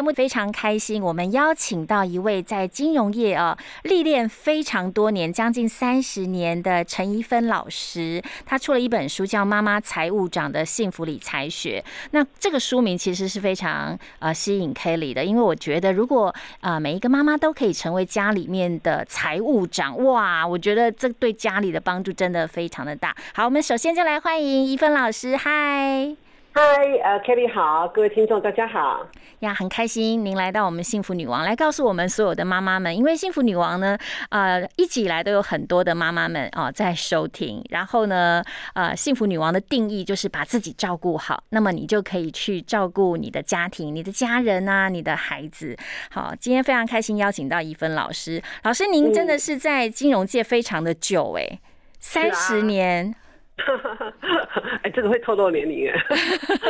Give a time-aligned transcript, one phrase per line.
[0.00, 8.22] 节目非常开心，我们邀请到一位在金融业啊历练非常多年，将近三十年的陈怡芬老师。
[8.46, 11.84] 他出了一本书，叫《妈妈财务长的幸福理财学》。
[12.12, 23.14] 那这个书名其实是非常呃吸引 Kelly 的，因为我觉得如果呃每一个妈妈都可以成为家里面的财务长，哇，我觉得这对家里的帮助真的非常的大。
[23.34, 26.16] 好，我们首先就来欢迎怡芬老师，嗨。
[26.52, 26.62] 嗨，
[27.04, 29.06] 呃，Kelly 好，各位听众大家好。
[29.38, 33.96] 呀，很开心您来到我们幸福女王，来告诉我们所有的妈妈们，因为幸福女王呢，
[34.30, 38.42] 呃，一直以来都有很多的妈妈们哦在收听，然后呢，
[38.74, 45.76] 呃，幸福女王的定义就是把自己照顾好，那么你就可以去照顾你的家庭、你的家人啊、你的孩子。
[46.10, 51.60] 好，今天非常开心邀请到怡芬老师，老师您真的是在金融界非常的久哎，
[52.00, 53.14] 三十年。
[54.82, 55.94] 哎，这个会透露年龄哎，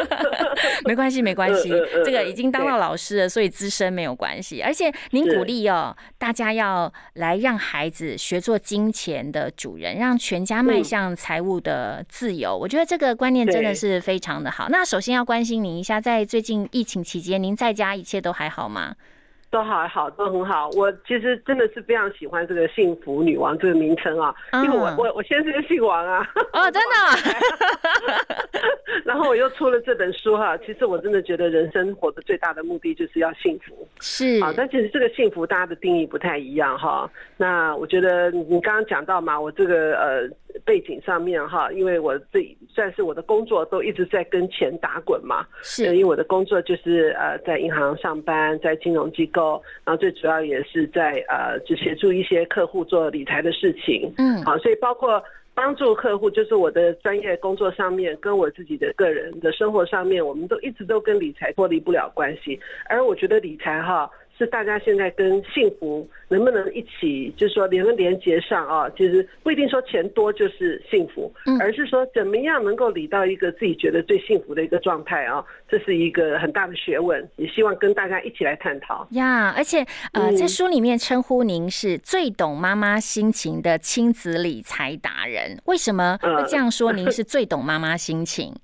[0.86, 1.70] 没关系，没关系，
[2.04, 4.62] 这个已经当到老师了，所以资深没有关系。
[4.62, 12.56] 而且您鼓励哦，大家要来让孩子学做金钱的主人，让全家迈向财务的自由。
[12.56, 14.68] 我觉得这个观念真的是非常的好。
[14.68, 18.94] 那首先要关心您一下，在最近疫情期间，您在家一切都还好吗？
[19.50, 20.70] 都还好，都很好。
[20.70, 26.26] 我其实真的是非常喜欢这个“幸福女王”这个名称啊，因为我我我先生姓王啊。
[26.52, 26.96] 哦，真的。
[29.04, 33.86] 然后我又出了这本书哈，其实我真的觉得人生活的最大的目的就是要幸福。
[34.00, 37.10] 是啊，但其实这个幸福大家的定义不太一样哈。
[37.36, 40.28] 那我觉得你刚刚讲到嘛，我这个呃
[40.64, 45.46] 背景上面哈，因为我这算是我的工作都一直在跟钱打滚嘛。
[45.62, 49.62] 是，因为我的工作就是呃在银行上班，在金融机构。
[49.84, 54.12] 然后最主要也是在呃，就协助一些客户做理财的事情。
[54.18, 55.22] 嗯，好，所以包括
[55.54, 62.58] 帮助客户，就是我的专业工作上面，跟我自己的个人的生活上面，我们都一直都跟理财脱离不了关系。
[62.88, 64.10] 而我觉得理财哈。
[64.40, 68.88] 是大家现在跟幸福能不能一起，就是说连连接上啊？
[68.96, 71.30] 其实不一定说钱多就是幸福，
[71.60, 75.44] 而是说怎么样能够理到一个自己觉得最幸福的一个状态啊？
[75.68, 79.52] 这是一个很大的学问，也希望跟大家一起来探讨呀。
[79.54, 86.94] 而且呃，在书里面称呼您是最懂妈妈心情的亲子理财达人，为什么会这样说？
[86.94, 88.54] 您 是最懂妈妈心情？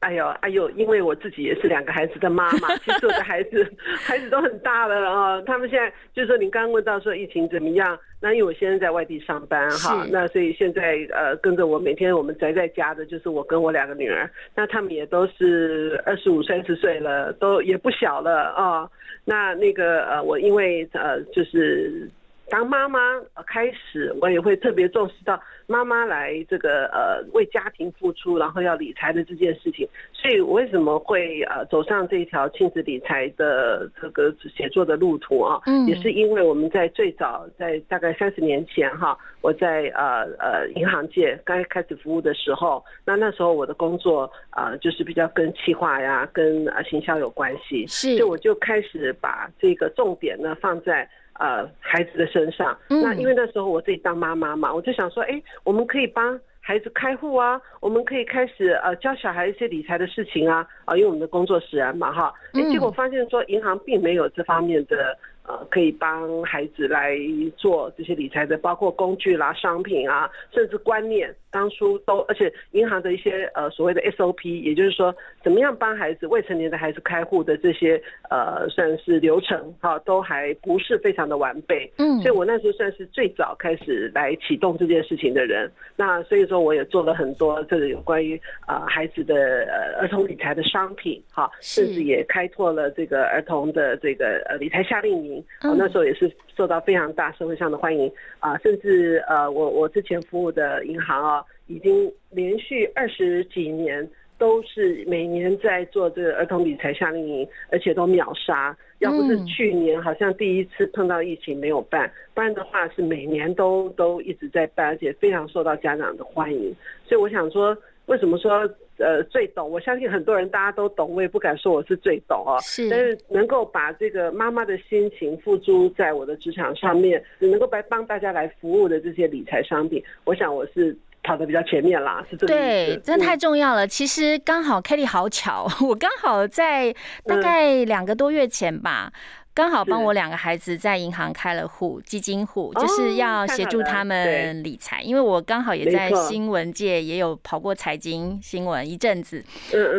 [0.00, 3.70] 哎呦，哎呦，因为我自己也是两个孩子的妈妈， 其实我的孩子
[4.02, 5.42] 孩子都很大了啊。
[5.42, 7.98] 他们现在就是说，您刚刚问到说疫情怎么样？
[8.18, 14.30] 那因为我现在在外地上班哈，那所以现在呃跟着我每天我们宅在家的，就是我跟我两个女儿。
[14.54, 18.88] 那他们也都是二十五、三十岁了，都也不小了啊。
[19.24, 22.08] 那那个呃，我因为呃就是。
[22.50, 22.98] 当妈妈
[23.46, 29.88] 开始，我也会特别重视到妈妈来这个呃为家庭付出，然后要理财的这件事情。
[30.12, 35.60] 所以，我为什么会呃走上这一条亲子理财的这个写作的路途啊？
[35.66, 51.08] 嗯，也是因为我们在最早在大概三十年前哈，我在呃呃银行界刚开始服务的时候，那那时候我的工作啊就是比较跟企划呀、跟呃行销有关系，是，所以我就开始把这个重点呢放在。
[51.40, 65.16] 呃，孩子的身上，那因为那时候我自己当妈妈嘛，我就想说，哎，我们可以帮孩子开户啊，我们可以开始呃教小孩一些理财的事情啊，啊，因为我们的工作使然嘛，哈，哎，结果发现说银行并没有这方面的。
[65.42, 67.16] 呃，可以帮孩子来
[67.56, 75.12] 做这些理财的，包括工具啦、商品啊，甚至观念，当初都，而且银行的一些呃所谓的 SOP，也就是说，
[75.42, 81.90] 怎么样帮孩子未成年的孩子开户的这些呃算是流程哈，都还不是非常的完备。
[81.96, 85.68] 嗯，所以我那时候算是最早开始来启动这件事情的人。
[85.96, 95.39] 那所以说，我也做了很多这个有关于啊孩子的呃儿童理财的商品，哈，甚至也开拓了这个儿童的这个呃理财夏令营。
[95.62, 104.08] 我那时候也是受到非常大社会上的欢迎啊，甚至呃，我我之前服务的银行啊，已经连续二十几年
[104.38, 108.76] 都是每年在做这个儿童理财夏令营，而且都秒杀。
[109.00, 116.74] 要不是去年好像第一次碰到疫情没有办，不然的话是每年都都一直在办，而且非常受到家长的欢迎。
[117.06, 117.76] 所以我想说，
[118.06, 118.68] 为什么说？
[119.00, 122.58] 呃最懂，我相信很多人大家都懂，我也不敢说我是最懂哦。
[122.62, 133.86] 是，但是能够把这个妈妈的心情付诸在我的职场上面，能够来帮大家来服务的这些理财商品，我想我是跑的比较前面啦，是这个对，真的太重要了。
[133.86, 136.94] 其实刚好 Kelly 好巧，我刚好在
[137.24, 139.12] 大概两个多月前吧。
[139.52, 145.02] 刚好帮我两个孩子在银行开了户基金户，就是要协助他们理财。
[145.02, 149.44] 因为我刚好也在新闻界也有跑过财经新闻一阵子，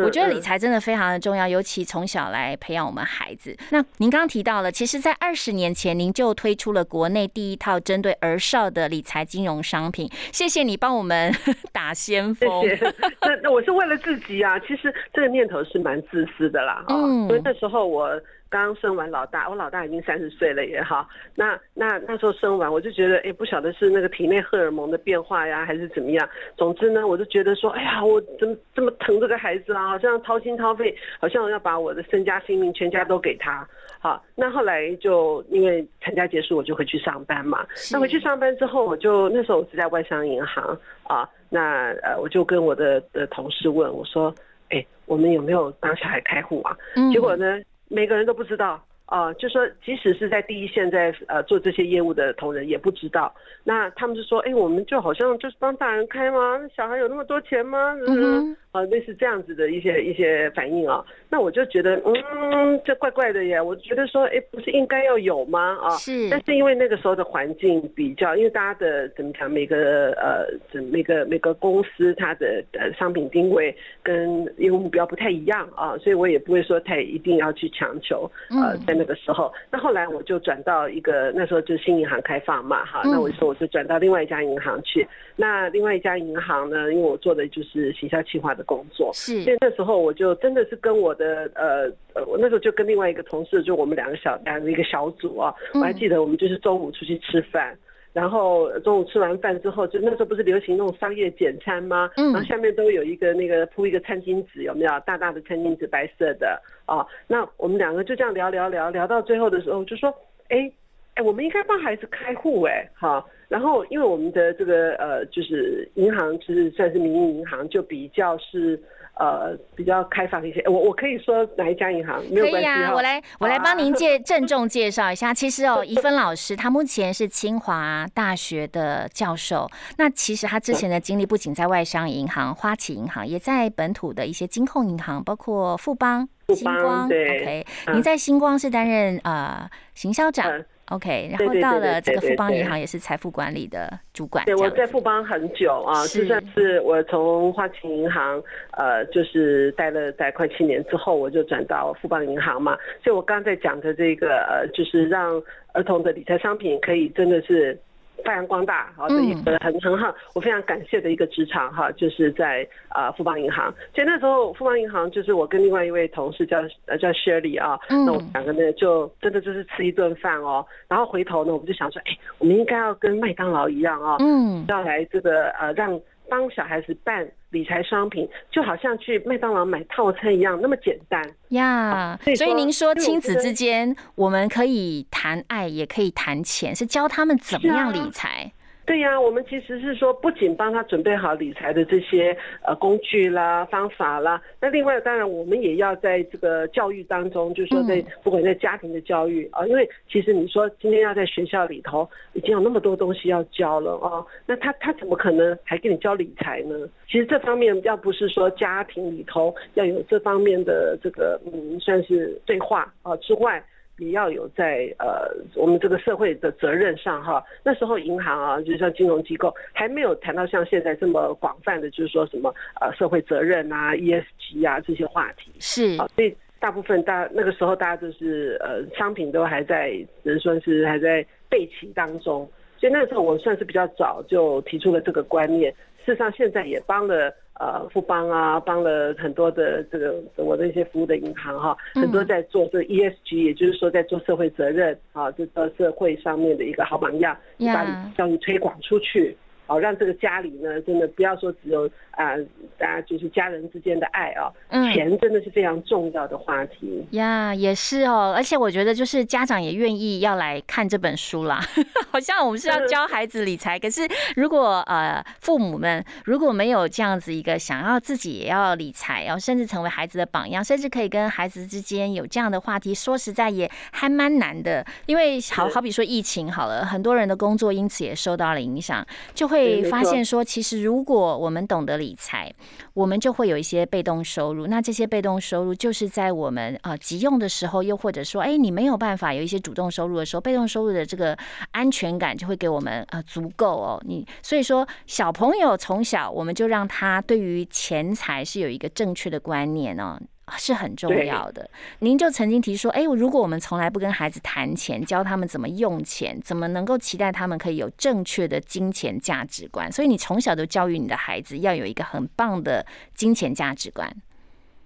[0.04, 3.56] 我觉得理财真的非常的重要，尤其从小来培养我们孩子。
[3.72, 10.10] 那您刚刚提到了，其实，在二十年前您就推出了国内第一套针对儿少的理财金融商品。
[10.32, 11.32] 谢谢你帮我们
[11.74, 12.66] 打先锋。
[13.22, 16.84] 那那我是为了自己啊，其实这个念头是蛮自私的啦。
[16.88, 18.10] 嗯，所以那时候我。
[18.52, 21.08] 刚生完老大，我老大已经三十岁了也好。
[21.34, 26.30] 那那那时候生完，我就觉得，哎，不晓得是那个体内荷尔蒙的变化呀，还是怎么样。
[26.58, 29.88] 总之呢，我就觉得说，哎呀，我怎么这么疼这个孩子啊？
[29.88, 33.66] 好像掏心掏肺，好像要把我的身家性命全家都给他。
[34.00, 37.66] 好，那后来就因为产假结束，我就回去上班嘛。
[37.94, 41.28] 那回去上班之后，我就那时候我是在外商银行啊。
[41.50, 44.34] 那呃，我就跟我的的同事问我说，
[44.72, 46.76] 哎，我们有没有帮小孩开户啊？
[47.14, 47.58] 结果呢？
[47.92, 53.34] 每个人都不知道啊，就说即使是在第一线在呃做这些业务的同仁也不知道。
[53.66, 56.62] 那他们就说，哎，我们就好像就是帮大人开吗？
[56.74, 57.94] 小孩有那么多钱吗？
[58.08, 61.04] 嗯，啊，类似这样子的一些一些反应啊。
[61.30, 63.62] 那我就觉得，嗯，这怪怪的耶。
[63.62, 65.78] 我觉得说，哎，不是应该要有吗？
[65.82, 66.30] 啊，是。
[66.30, 70.46] 但是因为那个时候的环境比较，因为大家的怎么讲，每个呃，
[70.92, 78.30] 每个每个公司它的呃商品定位跟业务目标不太一样啊，所以我也不会说太一定要去强求。
[78.50, 85.08] 呃，在那个时候，那后来我就转到一个那时候就是新银行开放嘛，哈，那我说我就转到另外一家银行去。
[85.38, 89.42] 那另外一家银行呢，因为我做的就是行销企划的工作，是。
[89.44, 91.16] 所以那时候我就真的是跟我。
[91.22, 97.78] 的呃呃，我那时候就跟另外一个同事，就我们两个小两个一个小组啊，我还记得我们就是中午出去吃饭，
[98.12, 102.10] 然后中午吃完饭之后，就那时候不是流行那种商业简餐吗？
[102.16, 107.06] 嗯，然后下面都有一个那个铺一个餐巾纸，有没有大大的餐巾纸，白色的啊？
[107.28, 110.10] 那我们两个就这样聊聊聊聊到最后的时候，就说，
[110.50, 110.72] 哎
[111.16, 118.82] 哎，我们应该帮孩子开户哎，好，然后因为我们的这个呃，就是银行其实算是民营银行，就比较是。
[119.20, 120.64] 呃，比较开放一些。
[120.66, 122.18] 我我可以说哪一家银行？
[122.30, 125.32] 可以啊，我来我来帮您介 郑重介绍一下。
[125.32, 129.70] 其实哦，怡芬老师他目前是清华大学的教授。
[129.98, 137.08] 那其实他之前的经历不仅在外商银行、花旗银行，也在本土的一些金控银行，包括富邦、星光。
[137.08, 137.64] 对，
[137.94, 140.50] 您在星光是担任呃行销长。
[140.92, 144.44] OK，然后到了这个富邦银行也是财富管理的主管。
[144.46, 148.44] 对，我在富邦很久啊，就算是我从花旗银行
[148.78, 152.78] 呃，就是待了待快七年之后，我就转到富邦银行嘛。
[153.04, 155.42] 所以我刚才讲的这个呃，就是让
[155.74, 157.80] 儿童的理财商品可以真的是。
[158.24, 163.74] 发扬光大，好的一个很很好，我非常感谢的一个职场哈，就是在啊富邦银行。
[163.94, 176.00] 其实那时候富邦银行就是我跟另外一位同事叫呃叫 Shirley 啊，那我们两个呢就真的就是吃一顿饭哦，然后回头呢我们就想说，哎，我们应该要跟麦当劳一样啊，嗯，要来这个呃让。
[176.32, 182.18] 帮小孩子办理财商品，就好像去麦当劳买套餐一样，那么简单呀。
[182.38, 188.50] 所以您说亲子之间，我们可以谈爱，也可以谈钱，是教他们怎么样理财。
[188.92, 206.76] 对呀，我们其实是说，不仅帮他准备好理财的这些呃工具啦、方法啦，那另外当然我们也要在这个教育当中，就是说在不管在家庭的教育啊，因为其实你说今天要在学校里头已经有那么多东西要教了啊，那他他怎么可能还给你教理财呢？
[207.08, 213.64] 其实这方面要不是说家庭里头要有这方面的这个嗯，算是对话啊之外。
[213.98, 225.52] 也要有在呃我们这个社会的责任上哈，那时候银行啊，就像金融机构还没有谈到像现在这么广泛的，就是说什么呃社会责任啊、ESG 啊这些话题。
[225.60, 225.98] 是。
[225.98, 229.94] 啊，所以大部分大那个时候大家就是呃商品都还在，
[230.24, 235.72] 能算是还在备齐当中，所以那时候我算是比较早就提出了这个观念，
[236.06, 237.32] 事实上现在也帮了。
[237.62, 249.38] 呃，富邦啊，帮了很多的这个我的一些服务的银行哈，很多在做这 ESG，也就是说在做社会责任啊，就做社会上面的一个好榜样，把教育推广出去。
[249.72, 252.36] 哦，让这个家里呢，真的不要说只有啊，
[252.78, 254.52] 大家就是家人之间的爱啊，
[254.92, 257.06] 钱真的是非常重要的话题。
[257.12, 258.34] 呀，也是哦。
[258.36, 261.62] 而且我觉得就是家长也愿意要来看这本书啦，
[262.12, 264.02] 好像我们是要教孩子理财，可是
[264.36, 282.54] 如果呃父母们如果没有这样子一个想要自己也要理财，然后甚至成为孩子的榜样，甚至可以跟孩子之间有这样的话题，说实在也还蛮难的，因为好好比说疫情好了，很多人的工作因此也受到了影响，就会发现说，其实如果我们懂得理财，
[282.94, 284.68] 我们就会有一些被动收入。
[284.68, 291.38] 那这些被动收入就是在我们呃急用的时候，又或者说，哎，你没有办法有一些主动收入的时候，被动收入的这个
[291.72, 294.02] 安全感就会给我们呃足够哦。
[294.06, 300.20] 你所以说，小朋友从小我们就让他对于钱财是有一个正确的观念哦。
[300.58, 301.70] 是很重要的。
[302.00, 309.92] 您就曾经提说，哎，如果我们从来不跟孩子谈钱，教他们怎么用钱，怎么能够期待他们可以有正确的金钱价值观？
[309.92, 314.14] 所以你从小都教育你的孩子要有一个很棒的金钱价值观。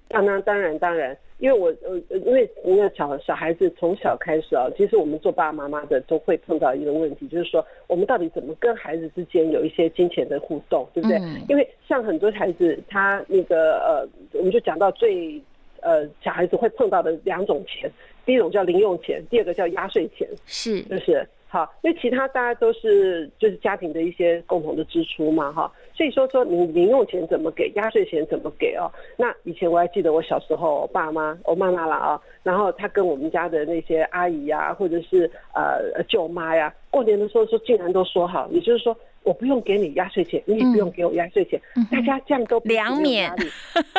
[0.07, 11.19] 当然，当然，当然，因为我呃，因为因为小小孩子从小开始啊，其实我们做爸爸妈妈的都会碰到一个问题，就是说我们到底怎么跟孩子之间有一些金钱的互动，对不对？
[11.49, 14.07] 因为像很多孩子，他那个呃，
[14.39, 15.41] 我们就讲到最。
[15.81, 17.87] 呃，小孩子会碰到的两种钱，
[18.25, 28.91] 第一种叫零用钱，第二个叫压岁钱，是就是好，因为其他大家都是就是家庭的一些共同的支出嘛，哈，所以说说你零用钱怎么给，压岁钱怎么给哦？
[29.17, 38.95] 那以前我还记得我小时候，爸妈我妈妈了啊，然后他跟我们家的那些阿姨呀，或者是呃舅妈呀，过年的时候说竟然都说好，也就是说。
[39.25, 41.59] 我不用给你压岁钱，你也不用给我压岁钱，
[41.91, 43.35] 大家这样都两免。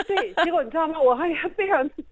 [0.07, 1.01] 对， 结果你知道吗？
[1.01, 2.05] 我还非常记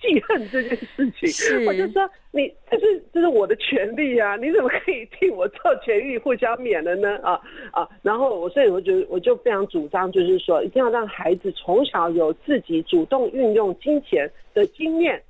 [0.00, 1.64] 记恨这件事情。
[1.66, 7.16] 我就说你这是这是我的权利啊，你怎么可以替我做权益互相免了呢？
[7.22, 7.88] 啊啊！
[8.02, 15.22] 然后我所以我就我就非常主张，就是说一定要让孩子从小有自己主动运用金钱的经验。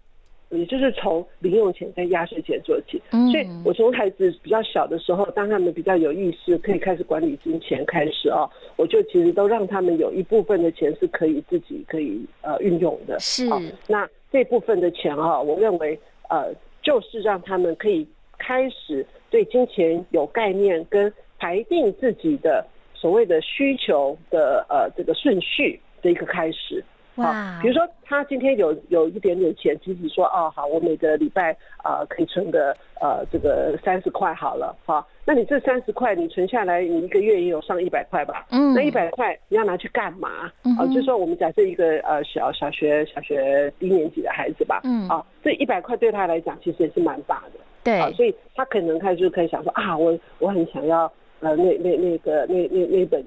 [0.51, 13.19] 也就是从零用钱跟压岁钱做起，所以我从孩子比较小的时候，当他们比较有意识，可以开始管理金钱开始哦，我就其实都让他们有一部分的钱是可以自己可以呃运用的。
[13.19, 13.49] 是，
[13.89, 15.99] 那这部分的钱哈，我认为
[16.29, 18.07] 呃就是让他们可以
[18.39, 26.85] 开始对金钱有概念，跟排定自己的所谓的需求的呃这个顺序的一个开始。
[27.23, 27.33] 好，
[27.63, 38.47] 比如说他今天有有一点点钱，即使说哦好，我每个礼拜啊可以存个呃这个三十块好了，好，那你这三十块你存下来，你一个月也有上一百块吧？
[38.51, 40.53] 嗯，那一百块你要拿去干嘛？
[40.79, 53.25] 啊，就说我们假设一个呃小小学小学低年级的孩子吧，嗯，啊，这一百块对他来讲其实也是蛮大的，对，啊所以他可能他就可以想说啊，我我很想要呃那那那个那那那本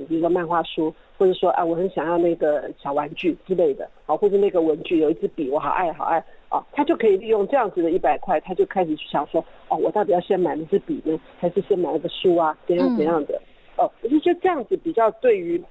[0.00, 0.92] 呃比如说漫画书。
[1.20, 6.16] 或者说啊，我很想要那个小玩具之类的，好，或者那个文具有一支笔，我好爱好爱
[6.48, 13.38] 啊，他就可以利用这样子的一百块，他就开始去想说，哦，我到底要先买那支笔呢，还是先买那个书啊，怎样怎样的？
[13.76, 15.62] 哦，我就觉得这样子比较对于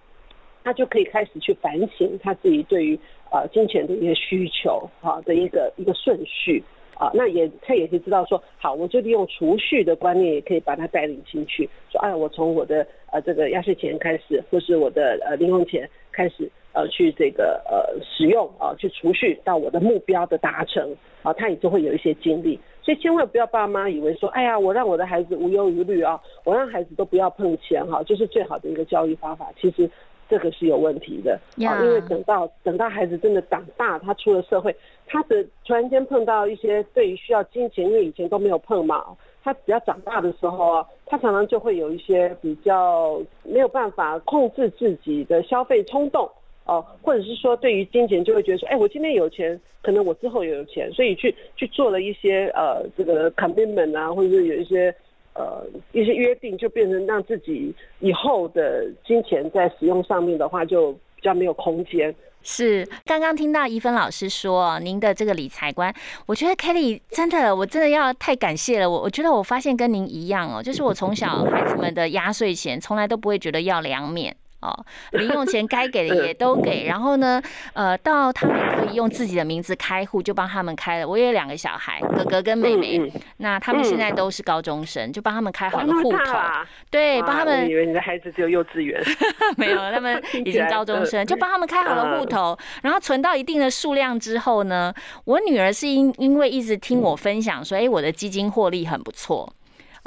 [0.63, 2.99] 他就可以开始去反省他自己对于
[3.31, 6.63] 呃金钱的一个需求啊的一个一个顺序。
[6.99, 11.67] 啊，那也他也是知道说，好，我就利用储蓄的观念，也可以把他带领进去。
[11.89, 22.59] 说，哎，我从我的呃这个压岁钱开始，或是我的呃零用钱开始，呃去这个呃使用啊，去储蓄到我的目标的达成啊，他也就会有一些经历。
[22.81, 29.49] 所以千万不要爸妈以为说，哎呀，我让我的孩子无忧无虑啊，我让孩子都不要碰钱哈，就是最好的一个教育方法。
[29.57, 29.89] 其实。
[30.29, 34.73] 这个是有问题的啊，因为等到等到孩子真的长大，他出了社会，
[35.07, 39.03] 他的突然间碰到一些对于需要金钱，因为以前都没有碰嘛，
[39.43, 46.29] 他只要长大的时候啊，他常常就会有一些比较没有办法控制自己的消费冲动
[46.65, 54.93] 哦，或者是说对于金钱就会觉得说，哎，我今天有钱，可能我之后也有钱，所以去去做了一些呃这个 commitment 啊，或者是有一些。
[55.39, 62.13] 呃，一些约定就变成让自己以后的金钱在使用上面的话，就比较没有空间。
[62.43, 65.93] 是，刚刚听到怡芬老师说您的这个理财观，
[66.25, 68.89] 我觉得 Kelly 真的，我真的要太感谢了。
[68.89, 74.35] 我我觉得我发现跟您一样哦，就是我从小孩子们的压岁钱从来都不会觉得要两免。
[74.61, 77.41] 哦，零用钱该给的也都给，然后呢，
[77.73, 81.07] 呃，到他们可以用自己的名字开户，就帮他们开了。
[81.07, 86.33] 我有两个小孩，哥哥跟妹妹，那他们现在都是高中生，就帮他们开好了户头。
[86.91, 87.69] 对，帮他们。
[87.69, 89.01] 以为你的孩子只有幼稚园，
[89.55, 99.53] 没有，他们 已经高中生，就帮他们开好了户头，然后存到一定的数量之后呢，我女儿是因因为一直听我分享说，哎，我的基金获利很不错。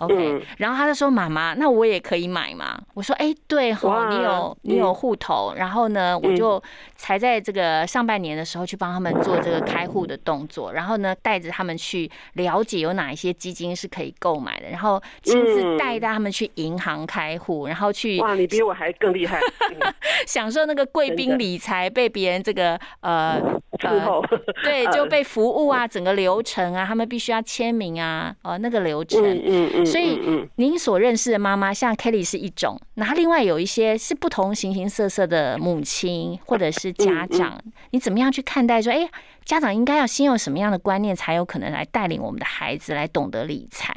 [0.05, 6.63] OK，然后他就说：“妈妈，那我也可以买嘛？”我说：“哎，对哈，你有你有户头，然后呢，我就
[6.95, 19.41] 才在这个上半年的时候去帮他们做这个开户的动作，然后呢，带着他们去了解有哪一些基金是可以购买的，然后亲自带带他们去银行开户，然后去哇，你比我还更厉害，
[20.27, 23.41] 享受那个贵宾理财，被别人这个呃
[23.83, 24.23] 呃，
[24.63, 30.21] 对，就被服务啊，整个流程啊，他们必须要签名啊，哦，那个流程，嗯嗯，所以
[30.57, 37.61] 您所认识的妈妈，像 Kelly 是一种，那另外有一些是不同形形色色的母亲或者是家长，
[37.91, 38.81] 你怎么样去看待？
[38.81, 39.09] 说，哎，
[39.45, 43.95] 家长应该要先有什么样的观念，才有可能来带领我们的孩子来懂得理财？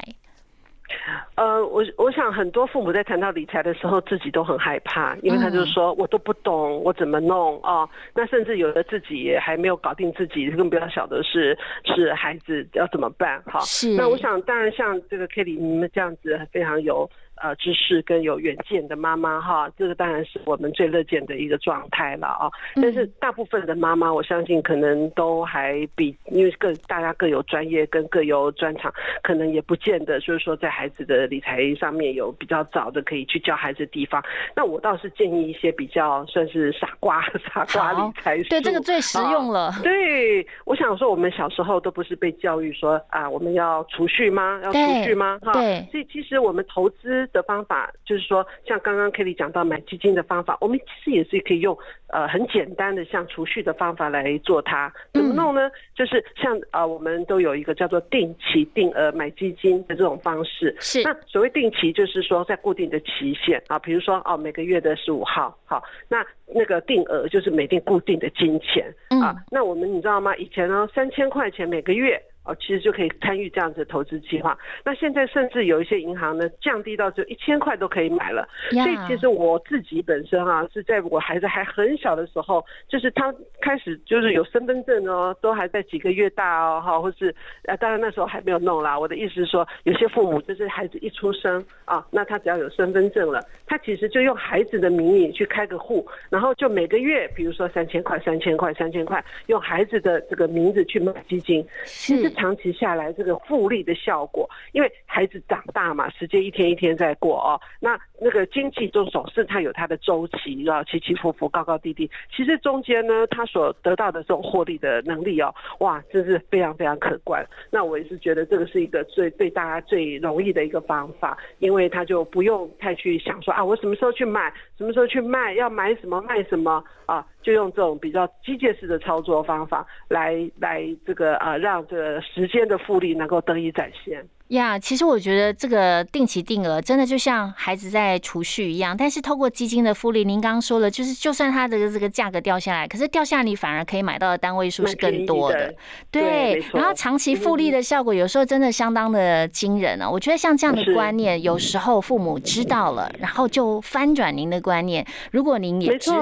[1.34, 7.88] 呃，我我想很多父母在谈到理财的时候，自己都很害怕，因为他就是说我都不懂，我怎么弄啊？
[8.14, 13.60] 那甚至有的自己也还没有搞定自己，更不要晓得是是孩子要怎么办哈。
[13.60, 13.94] 是。
[13.96, 17.08] 那我想，当然像这个 Kitty 你们这样子非常有。
[17.42, 22.48] 呃，知识跟有远见的妈妈哈，这个当然是我们最乐见的一个状态了啊。
[22.76, 28.90] 但是大部分的妈妈，我相信可能都还比，因为各大家各有专业跟各有专长，
[29.22, 34.24] 可能也不见得就是说在孩子的理财上面有比较早的可以去教孩子的地方。
[34.54, 39.72] 那我倒是建议一些比较算是傻瓜 傻瓜理财书，对这个最实用了。
[39.82, 44.58] 对，我想说我们小时候都不是被教育说啊，我们要储蓄吗？
[44.64, 45.38] 要储蓄吗？
[45.42, 45.86] 哈，对。
[45.90, 47.25] 所以其实我们投资。
[47.32, 51.76] 的方法就是说，像刚刚 Kelly 讲到买基金的方法，我们其实也是可以用
[52.08, 54.92] 呃很简单的像储蓄的方法来做它。
[55.12, 55.70] 怎么弄呢？
[55.94, 60.74] 就是像呃我们都有一个叫做定期定额买基金的这种方式。
[60.80, 61.02] 是。
[61.02, 68.92] 那所谓定期，就是说在固定的期限啊，比如说哦每个月的十五号，好，那那个定额就是每定固定的金钱
[69.22, 69.36] 啊。
[69.50, 70.34] 那我们你知道吗？
[70.36, 72.20] 以前呢三千块钱每个月。
[72.46, 74.56] 哦，其实就可以参与这样子的投资计划。
[74.84, 78.48] 那现在甚至有一些银行呢，降低到只有一千块都可以买了。
[78.70, 87.34] 所以其实我自己本身啊，是在我孩子还很小的时候，就是他开始就是有身份证哦，都还在几个月大哦，哈，或是
[87.64, 88.96] 呃，当然那时候还没有弄啦。
[88.96, 102.35] 我的意思是说，有些父母就是孩子一出生啊，那他只要有身份证了，他其实就用孩子的名义去开个户，然后就每个月，比如说三千块、三千块、三千块，用孩子的这个名字去买基金，其实。
[102.36, 112.08] 长期下来，这个复利的效果，因为孩子长大嘛，时间一天一天在过哦，那那个经济就总是它有它的周期啊，起起伏伏，高高低低。
[112.34, 117.44] 其实中间呢，他所得到的这种获利的能力哦，哇，真是非常非常可观。
[117.70, 127.26] 那我也是觉得这个是一个最对大家最容易的一个方法，因为他就不用太去想说啊，我什么时候去买，什么时候去卖，要买什么卖什么啊。
[127.42, 134.26] 就用这种比较机械式的操作方法来来这个啊让这个时间的复利能够得以展现。
[134.48, 145.74] 呀，其实我觉得这个定期定额真的就像孩子在储蓄一样，但是透过基金的复利，您刚刚说了，就是就算它的这个价格掉下来，可是掉下来你反而可以买到的单位数是更多的，
[146.10, 146.64] 对。
[146.72, 150.08] 然后长期复利的效果有时候真的相当的惊人啊！
[150.08, 155.04] 我觉得像这样的观念，有时候父母知道了，然后就翻转您的观念。
[155.32, 156.12] 如果您也执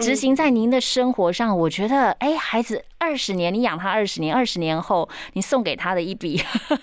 [0.00, 2.82] 执行在您的生活上，我觉得，哎，孩子。
[2.96, 6.42] 二十年，你养他二十年，二十年后你送给他的一笔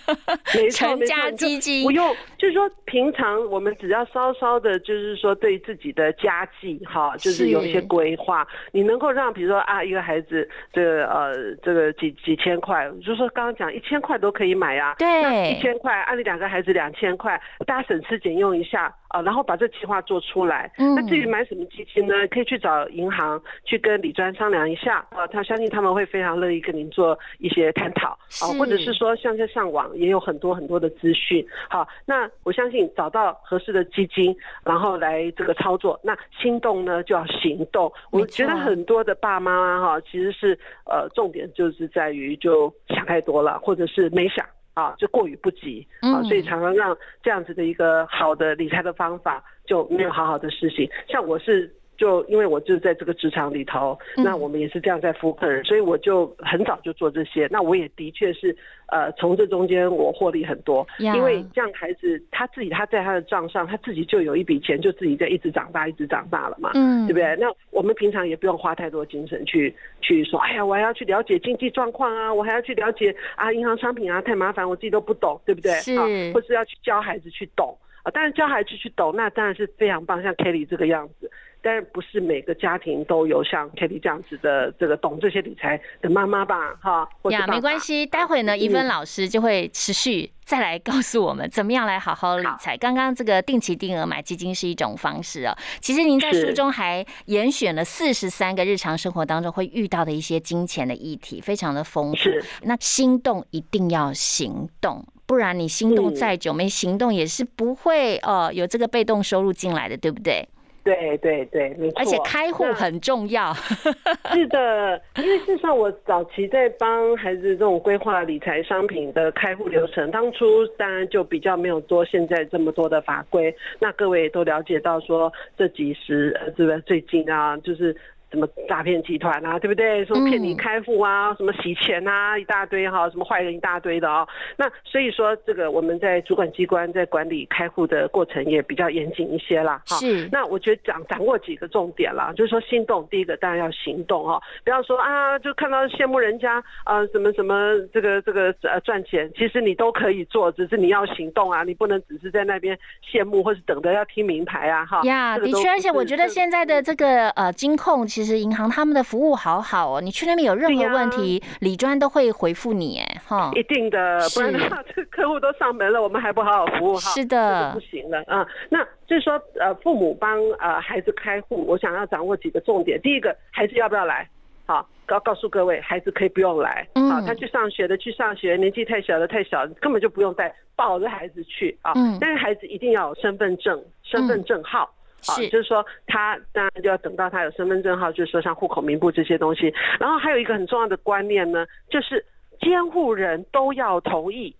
[0.97, 18.93] 成家基金，不用，就是说平常我们只要稍稍的，就是说对自己的家计哈，就是有一些规划，你能够让比如说啊，一个孩子这个呃这个几几千块，就是说刚刚讲一千块都可以买啊，对，一千块，按你两个孩子两千块，大家省吃俭用一下。
[19.11, 20.71] 啊，然后把这计划做出来。
[20.77, 22.15] 那至于买什么基金呢？
[22.29, 25.05] 可以去找银行去跟李专商量一下。
[25.09, 28.17] 啊，他相信他们会非常乐意跟您做一些探讨。
[28.39, 31.45] 啊，或者是说，像在上网也有很多很多的资讯。
[31.69, 35.97] 好，那我相信找到合适的基金，然后来这个操作。
[36.03, 37.89] 那心动呢，就要行动。
[38.09, 44.45] 我觉得很多的爸妈哈，其实是呃，重点就是在于就想太多了，或者是没想。
[44.73, 50.89] 啊，就过于不及啊，所以常常让这样子的一个好的理财的方法就没有好好的实行。
[51.07, 51.73] 像我是。
[52.01, 57.47] 就因为我就是在这个职场里头，那我们也是这样在服务客人，所以我就很早就做这些。
[57.51, 67.35] 那我也的确是，呃，从这中间我获利很多，因为这样孩子他自己他在他的账上，他自己就有一笔钱，就自己在一直长大，一直长大了嘛，嗯，对不对？
[67.39, 75.71] 那我们平常也不用花太多精神去去说，哎呀，我还要去了解经济状况啊，我还要去了解啊银行商品啊，太麻烦，我自己都不懂，对不对？
[75.73, 75.95] 是，
[76.33, 78.09] 或是要去教孩子去懂啊。
[78.09, 81.29] 当然教孩子去懂，那当然是非常棒，像 Kelly 这个样子。
[81.61, 86.75] 但是不是每个家庭都有像 Kitty 这样子的这个懂这些理财的妈妈吧？
[86.81, 92.75] 哈，呀，没关系，待会呢，一芬老师就会持续再来告诉我们怎么样来好好理财。
[92.75, 102.29] 刚刚这个定期定额买基金是一种方式哦，其实您在书中还严选了四十三个日常生活当中会遇到的一些金钱的议题，非常的丰富。
[102.63, 105.05] 那心动一定要行动。
[105.27, 110.45] 不然你心动再久，没行动也是不会哦，有这个被动收入进来的，对不对？
[110.83, 111.99] 对对对，没错。
[111.99, 113.53] 而且开户很重要。
[114.33, 123.55] 是的，因为事实上我早期在帮孩子这种规划理财商品的开户流程，当初当然就比较没有多现在这么多的法规。
[123.79, 127.95] 那各位也都了解到说，这几十呃，这个最近啊，就是。
[128.31, 130.05] 什么诈骗集团啊，对不对？
[130.05, 134.25] 说骗你开户啊，什么洗钱啊，一大堆哈，什么坏人一大堆的啊。
[134.57, 139.81] 那所以说，这个我们在主管机关在管理开户的过程也比较严谨一些啦。
[139.85, 140.29] 哈，是。
[140.31, 152.77] 那我觉得掌掌握几个重点啦，就是说心动，第一个当然要行动哦，不要说啊，就看到羡慕人家啊，什么什么这个这个呃赚钱，其实你都可以做，只是你要行动啊，你不能只是在那边
[153.11, 154.85] 羡慕或是等着要听名牌啊。
[154.85, 155.01] 哈。
[155.03, 168.45] 呀，的确，而且我觉得现在的这个呃金控其实银行他们的服务好好哦，你去那边有任何问题，李专都会回复你，哎，哈，一定的，不然的话，这客户都上门了，我们还不好好服务，哈，是的，不行了啊。
[168.69, 172.99] 那就是说，呃，父母帮呃孩子开户，我想要掌握几个重点。
[173.01, 174.27] 第一个，孩子要不要来？
[174.65, 181.91] 好，告告诉各位，孩子可以不用来，好，他去上学的去上学，年纪太小的太小，根本就不用带抱着孩子去啊。
[181.95, 184.89] 嗯，但是孩子一定要有身份证、身份证号。
[185.27, 189.73] 啊，就是说他当然就要等到他有身份证号，就是说像户口名簿这些东西。
[189.99, 192.25] 然后还有一个很重要的观念呢，就是
[192.59, 194.55] 监护人都要同意。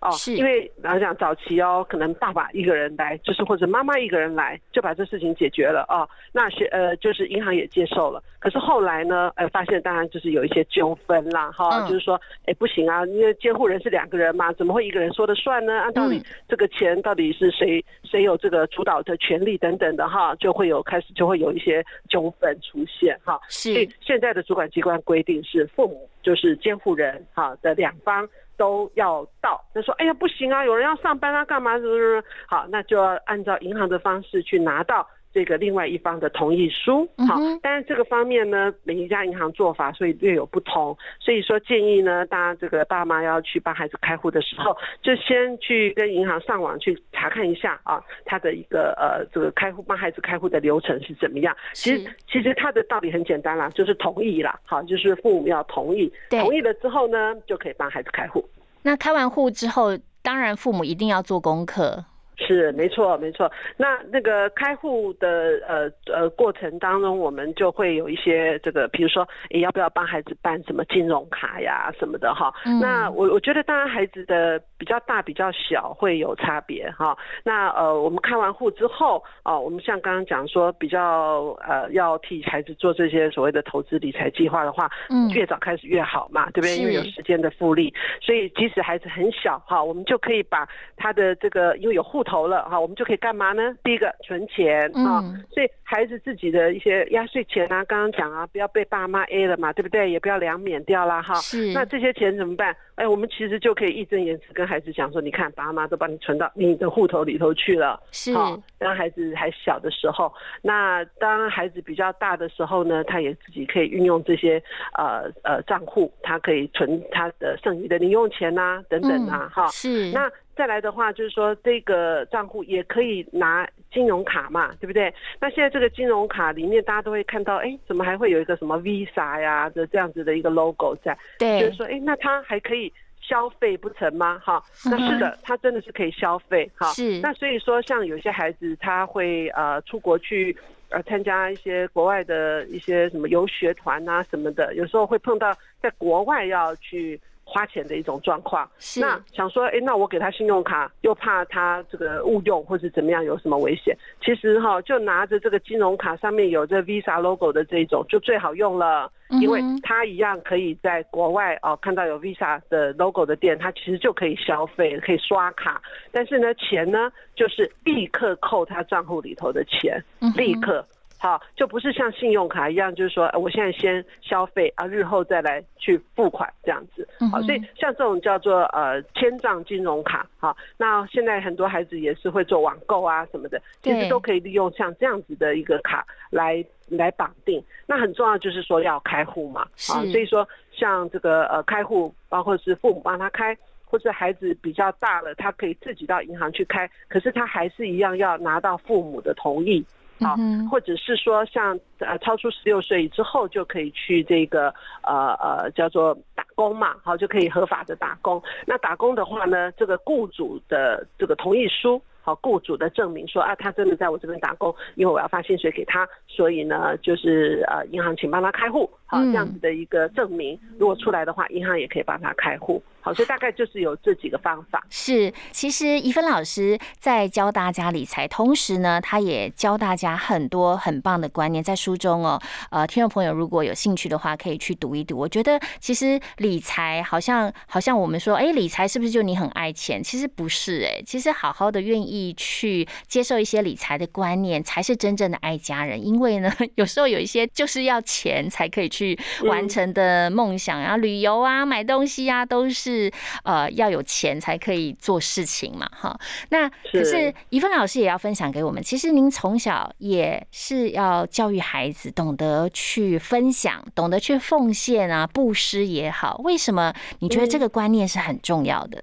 [0.00, 6.06] 哦，是因为来讲早期哦，可能爸爸一个人来，就是或者妈妈一个人来，就把这事情解决了啊。
[6.32, 8.22] 那是呃，就是银行也接受了。
[8.38, 15.80] 可是后来呢，呃，发现当然就是有一些纠纷啦，哈，就是说，哎，不行啊，因为监护人是两个人嘛，怎么会一个人说的算呢？
[15.80, 23.40] 按道理，这个钱到底是谁谁有这个主导的权利等等的哈，就会有开始就会有一些纠纷出现哈。
[23.48, 28.28] 是现在的主管机关规定是父母就是监护人哈的两方。
[28.56, 31.76] 都要到，他说：“哎呀，不行啊，有人要上班啊，干嘛？
[31.78, 32.22] 什么什么？
[32.46, 51.54] 好，那就要按照银行的方式去拿到。”这个另外一方的同意书，好，但是这个方面呢，每一家银行做法所以略有不同，所以说建议呢，大家这个爸妈要去帮孩子开户的时候，就先去跟银行上网去查看一下啊，他的一个呃这个开户帮孩子开户的流程是怎么样。
[51.74, 58.42] 其实其实他的道理很简单啦，就是同意啦，好，就是父母要同意，同意了之后呢，就可以帮孩子开户。
[58.80, 59.90] 那开完户之后，
[60.22, 62.06] 当然父母一定要做功课。
[62.36, 72.52] 是没错没错，那那个开户的呃呃过程当中，我们就会有一些这个，比如说，你要不要帮孩子办什么金融卡呀什么的哈？
[72.78, 77.16] 那我我觉得，当然孩子的比较大比较小会有差别哈。
[77.42, 86.76] 那呃，我们开完户之后啊，我们像刚刚讲说，比较呃要替孩子做这些所谓的投资理财计划的话，嗯，越早开始越好嘛，对不对？
[86.76, 90.68] 因为有时间的复利，所以即使孩子很小哈，我们就可以把
[90.98, 92.25] 他的这个因为有户。
[92.26, 93.74] 投了哈，我们就可以干嘛呢？
[93.82, 100.10] 第一个存钱啊，所以孩子自己的一些压岁钱啊，刚刚讲啊，不要被爸妈 A 了嘛，对不对？
[100.10, 101.34] 也不要两免掉啦哈。
[101.36, 101.72] 是。
[101.72, 102.76] 那这些钱怎么办？
[102.96, 108.00] 哎，我们其实就可以义正言辞跟孩子讲说，你看，爸妈都帮你存到你的户头里头去了。
[108.10, 108.34] 是。
[108.78, 114.62] 当孩子还小的时候，那当孩子比较大的时候呢，他也自己可以运用这些
[114.98, 119.66] 呃呃账户，他可以存他的剩余的零用钱呐，等等啊，哈。
[119.68, 120.10] 是。
[120.10, 120.30] 那。
[120.56, 125.12] 再来的话，就是说这个账户也可以拿金融卡嘛，对不对？
[125.38, 131.16] 那现在这个金融卡里面，大家都会看到，哎，怎么还会有一个什么 Visa 呀的这样子的一个 logo 在？
[131.38, 132.90] 对，就是说，哎，那它还可以
[133.20, 134.40] 消费不成吗？
[134.42, 136.86] 哈，那是的，它真的是可以消费哈。
[136.94, 137.20] 是。
[137.20, 140.56] 那所以说，像有些孩子他会呃出国去
[140.88, 147.20] 呃参加一些国外的一些什么游学团啊什么的，有时候会碰到在国外要去。
[147.48, 148.68] 花钱的一种状况，
[149.00, 153.96] 那想说，哎，那我给他信用卡，又怕他这个误用或者怎么样，有什么危险？
[154.20, 165.80] 其实哈，就拿着这个金融卡上面有这 Visa logo 的这种，就最好用了，因为它一样可以在国外哦看到有 Visa 的 logo 的店，它其实就可以消费，可以刷卡，
[166.10, 170.02] 但是呢，钱呢就是立刻扣他账户里头的钱，
[170.34, 170.84] 立刻。
[171.18, 177.08] 好，就不是像信用卡一样，就是说我现在先消费啊，日后再来去付款这样子。
[177.30, 187.62] 好，所以像这种叫做呃千账金融卡，好，那现在很多孩子也是会做网购啊什么的，其实都可以利用像这样子的一个卡来来绑定。
[187.86, 193.56] 那很重要就是说要开户嘛，啊，所以说像这个呃开户，包括是父母帮他开。
[193.88, 199.82] 或者孩子比较大了，他可以自己到银行去开，可是他还是一样要拿到父母的同意，
[200.20, 200.36] 啊，
[200.70, 208.42] 或者是说像呃超出十六岁之后就可以去这个呃呃叫做打工嘛，好就可以合法的打工。
[208.66, 212.00] 那打工的话呢，这个雇主的这个同意书。
[212.22, 222.82] 好，雇主的证明说啊，他真的在我这边打工，因为我要发薪水给他，所以呢，就是呃，银行请帮他开户，好，这样子的一个证明，如果出来的话，银行也可以帮他开户。
[223.06, 224.84] 好，所以大概就是有这几个方法。
[224.90, 235.16] 是，其实怡芬老师在教大家理财，同时呢，他也教大家很多很棒的观念，在书中哦，呃，听众朋友如果有兴趣的话，可以去读一读。
[235.16, 240.02] 我觉得其实理财好像好像我们说，哎，理财是不是就你很爱钱？
[240.02, 242.16] 其实不是，哎，其实好好的愿意。
[242.38, 246.02] 去接受一些理财的观念，才是真正的爱家人。
[246.02, 252.95] 因为呢， 有时候有一些就是要钱才可以去完成的梦想啊，旅游啊，买东西啊，都是
[253.44, 256.18] 呃要有钱才可以做事情嘛，哈。
[256.50, 266.40] 那可是怡芬老师也要分享给我们，其实您从小也是要教育孩子懂得去分享，懂得去奉献啊，布施也好。
[266.44, 269.02] 为什么你觉得这个观念是很重要的？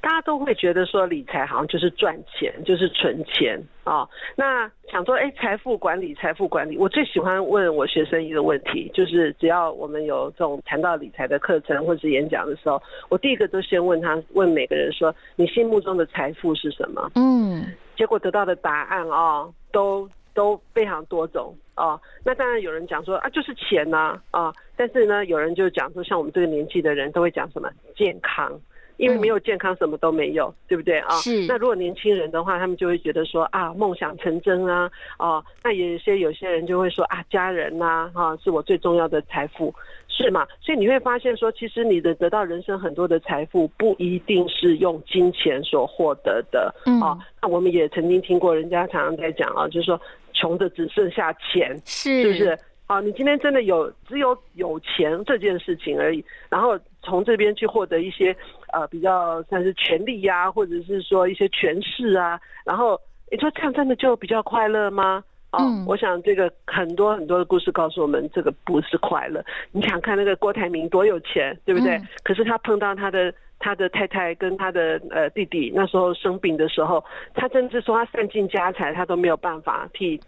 [0.00, 4.08] 大家都会觉得说理财好像就是赚钱，就是存钱啊。
[4.36, 17.10] 那想说，哎，财富管理，财富管理，我最喜欢问我学生一个问题，就是只要我们有这种谈到理财的课程或者是演讲的时候，我第一个都先问他，问每个人说，你心目中的财富是什么？
[17.14, 17.64] 嗯，
[17.96, 22.00] 结果得到的答案哦，都都非常多种哦。
[22.24, 28.52] 那当然有人讲说啊，就是钱呐啊，但是呢，有人就讲说，像我们这个年纪的人都会讲什么健康。
[28.96, 31.10] 因为没有健康，什么都没有，对不对啊？
[31.16, 31.46] 是。
[31.46, 39.74] 那如果年轻人的话，他们就会觉得说啊，梦想成真啊，哦，那有些有些人就会说啊，家人呐，哈，是我最重要的财富，
[40.08, 40.46] 是吗？
[40.60, 47.00] 所以你会发现说，其实你的得到人生很多的财富，不一定是用金钱所获得的，嗯。
[47.00, 50.00] 啊，那我们也曾经听过人家常常在讲啊，就是说
[50.32, 52.58] 穷的只剩下钱，是，是不是？
[52.86, 58.36] 啊，你今天真的有只有有钱这件事情而已，然后从这边去获得一些
[58.74, 65.22] 呃比较算是权力呀，或者是说一些权势啊，然后你说这样真的就比较快乐吗？
[65.56, 69.40] 嗯，我想这个很多很多的故事告诉我们，这个不是快乐。
[69.70, 72.00] 你想看那个郭台铭多有钱，对不对？
[72.24, 80.20] 可是他碰到他的他的太太跟他的呃弟弟那时候生病的时候，他甚至说他散尽家财，他都没有办法替。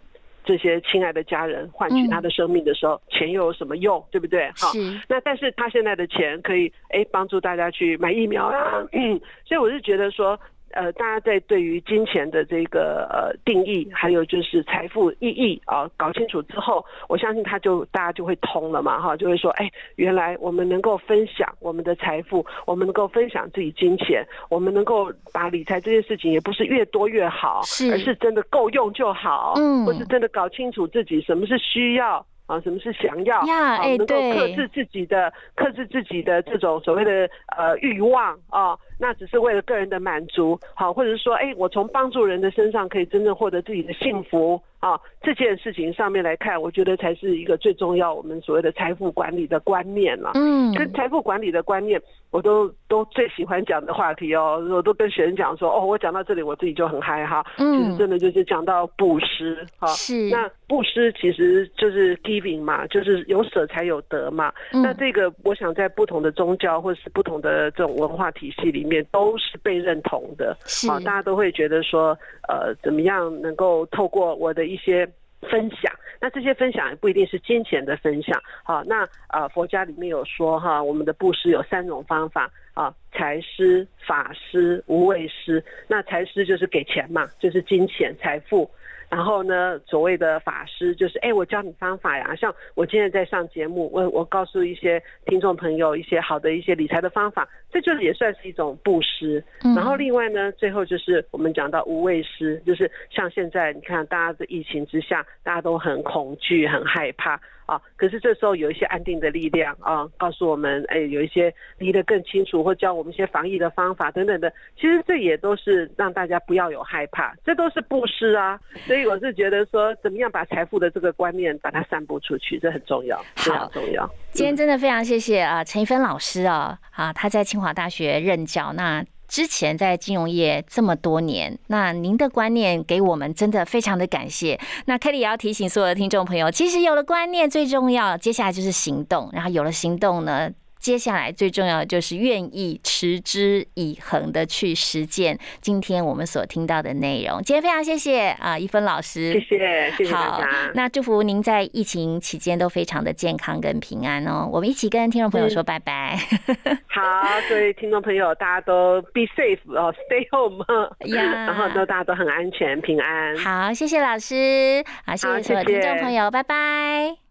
[0.47, 4.03] 这些亲爱的家人换取他的生命的时候，钱又有什么用？
[4.09, 4.49] 对不对？
[4.55, 4.71] 好，
[5.07, 10.39] 那但是他现在的钱可以哎帮助大家去买疫苗啊，嗯，所以我是觉得说。
[10.71, 32.25] 呃，大家在对于金钱的这个呃定义，还有就是财富意义啊，搞清楚之后，我相信他就大家就会通了嘛，哈，就会说，哎，原来我们能够分享我们的财富，我们能够分享自己金钱，我们能够把理财这件事情也不是越多越好，是，而是真的够用就好，嗯，或是真的搞清楚自己什么是需要。
[32.47, 33.39] 啊，什么是想要？
[33.39, 44.61] 啊，能够克制自己的、克制自己的这种所谓的呃欲望啊，那只是为了个人的满足，好，或者是说，哎，我从帮助人的身上可以真正获得自己的幸福。
[44.79, 50.33] 啊，这件事情上面来看，我觉得才是一个最重要，我们所谓的财富管理的观念了。
[50.35, 54.63] 嗯，跟财富管理的观念，我都都最喜欢讲的话题哦。
[54.69, 57.43] 我都跟学生讲说，哦，我讲到这里，我自己就很嗨哈。
[57.57, 59.87] 嗯，其实真的就是讲到布施哈。
[59.87, 60.29] 是。
[60.29, 64.53] 那布施其实就是 giving 嘛，就是有舍才有得嘛。
[64.73, 64.83] 嗯。
[64.83, 70.55] 那这个，我想在不同的宗教或是不同的这种文化体系里面，都是被认同的。
[70.87, 70.99] 啊。
[70.99, 74.67] 大家都会觉得说，呃，怎么样能够透过我的。
[74.67, 75.07] 一些
[75.49, 78.37] 分享，那这些分享也不一定是金钱的分享。
[78.63, 85.63] 好，那呃，佛家里面有说哈，我们的布施有三种方法啊，财施、法施、无畏施。
[85.87, 88.69] 那财施就是给钱嘛，就是金钱、财富。
[89.09, 92.35] 然后呢，所谓的法师就是，哎，我教你方法呀。
[92.35, 99.43] 像我今天在上节目，我我告诉一些听众朋友一些好的一些理财的方法，这就也算是一种布施。
[99.75, 107.39] 然后另外呢，最后就是我们讲到无畏施，就是像现在你看，大家的疫情之下，大家都很恐惧、很害怕。
[107.67, 107.79] 啊。
[107.95, 114.51] 可是这时候有一些安定的力量啊，告诉我们，哎，有一些离得更清楚，或教我们一些防疫的方法等等的。
[114.75, 118.59] 其实这也都是让大家不要有害怕，这都是布施啊。
[118.87, 124.09] 所以我是觉得说，怎么样把财富的这个观念把它散布出去，这很重要，非常重要。
[124.31, 129.05] 今天真的非常谢谢啊，陈一芬老师啊，啊，他在清华大学任教，那。
[129.27, 134.59] 之前在金融业这么多年，那您的观念给我们真的非常的感谢。
[134.85, 140.49] 那 Kelly 也要提醒所有的听众朋友，其实有了观念最重要，接下来就是行动，然后有了行动呢。
[140.79, 147.41] 接下来最重要的就是愿意持之以恒的去实践今天我们所听到的内容。
[147.41, 150.71] 今天非常谢谢啊，一芬老师，谢谢，谢谢大家。
[150.73, 154.49] 那祝福您在疫情期间都非常的健康跟平安哦。
[154.51, 156.17] 我们一起跟听众朋友说拜拜。
[156.87, 157.01] 好，
[157.49, 160.65] 各位听众朋友，大家都 be safe 哦，stay home
[161.05, 163.37] 呀，然后都大家都很安全平安。
[163.37, 167.26] 好，谢谢老师，好，谢谢所有听众朋友，拜拜。